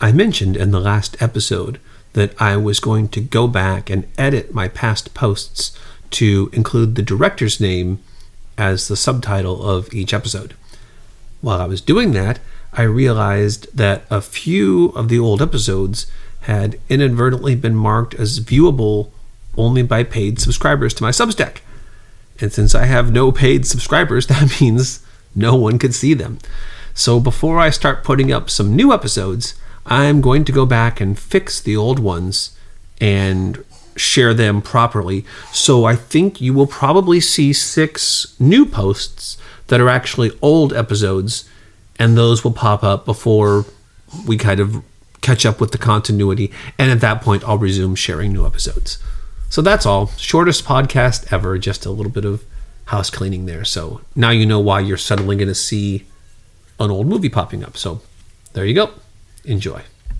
I 0.00 0.12
mentioned 0.12 0.56
in 0.56 0.70
the 0.70 0.80
last 0.80 1.20
episode 1.20 1.80
that 2.12 2.40
I 2.40 2.56
was 2.56 2.78
going 2.78 3.08
to 3.08 3.20
go 3.20 3.48
back 3.48 3.90
and 3.90 4.06
edit 4.16 4.54
my 4.54 4.68
past 4.68 5.12
posts 5.12 5.76
to 6.10 6.50
include 6.52 6.94
the 6.94 7.02
director's 7.02 7.60
name 7.60 8.00
as 8.56 8.88
the 8.88 8.96
subtitle 8.96 9.68
of 9.68 9.92
each 9.92 10.14
episode. 10.14 10.54
While 11.40 11.60
I 11.60 11.66
was 11.66 11.80
doing 11.80 12.12
that, 12.12 12.38
I 12.72 12.82
realized 12.82 13.76
that 13.76 14.04
a 14.10 14.20
few 14.20 14.86
of 14.90 15.08
the 15.08 15.18
old 15.18 15.42
episodes 15.42 16.06
had 16.42 16.78
inadvertently 16.88 17.56
been 17.56 17.74
marked 17.74 18.14
as 18.14 18.40
viewable 18.40 19.10
only 19.56 19.82
by 19.82 20.04
paid 20.04 20.40
subscribers 20.40 20.94
to 20.94 21.02
my 21.02 21.10
Substack. 21.10 21.58
And 22.40 22.52
since 22.52 22.74
I 22.74 22.84
have 22.84 23.12
no 23.12 23.32
paid 23.32 23.66
subscribers, 23.66 24.26
that 24.28 24.60
means 24.60 25.04
no 25.34 25.56
one 25.56 25.78
could 25.78 25.94
see 25.94 26.14
them. 26.14 26.38
So 26.94 27.18
before 27.18 27.58
I 27.58 27.70
start 27.70 28.04
putting 28.04 28.32
up 28.32 28.48
some 28.48 28.76
new 28.76 28.92
episodes, 28.92 29.54
I'm 29.88 30.20
going 30.20 30.44
to 30.44 30.52
go 30.52 30.66
back 30.66 31.00
and 31.00 31.18
fix 31.18 31.60
the 31.60 31.76
old 31.76 31.98
ones 31.98 32.56
and 33.00 33.64
share 33.96 34.32
them 34.34 34.62
properly. 34.62 35.24
So 35.50 35.84
I 35.84 35.96
think 35.96 36.40
you 36.40 36.54
will 36.54 36.66
probably 36.66 37.20
see 37.20 37.52
six 37.52 38.34
new 38.38 38.64
posts 38.64 39.38
that 39.66 39.80
are 39.80 39.88
actually 39.88 40.30
old 40.40 40.72
episodes, 40.72 41.48
and 41.98 42.16
those 42.16 42.44
will 42.44 42.52
pop 42.52 42.84
up 42.84 43.04
before 43.04 43.64
we 44.26 44.36
kind 44.36 44.60
of 44.60 44.82
catch 45.20 45.44
up 45.44 45.60
with 45.60 45.72
the 45.72 45.78
continuity. 45.78 46.52
And 46.78 46.90
at 46.90 47.00
that 47.00 47.20
point, 47.22 47.44
I'll 47.44 47.58
resume 47.58 47.94
sharing 47.94 48.32
new 48.32 48.46
episodes. 48.46 48.98
So 49.50 49.62
that's 49.62 49.86
all. 49.86 50.08
Shortest 50.16 50.64
podcast 50.64 51.32
ever, 51.32 51.58
just 51.58 51.86
a 51.86 51.90
little 51.90 52.12
bit 52.12 52.24
of 52.24 52.44
house 52.86 53.10
cleaning 53.10 53.46
there. 53.46 53.64
So 53.64 54.00
now 54.14 54.30
you 54.30 54.46
know 54.46 54.60
why 54.60 54.80
you're 54.80 54.96
suddenly 54.96 55.36
going 55.36 55.48
to 55.48 55.54
see 55.54 56.06
an 56.78 56.90
old 56.90 57.06
movie 57.06 57.28
popping 57.28 57.64
up. 57.64 57.76
So 57.76 58.00
there 58.52 58.64
you 58.64 58.74
go. 58.74 58.92
Enjoy. 59.48 59.82